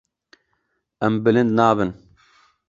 Em 1.05 1.13
bilind 1.23 1.51
nabin. 1.61 1.91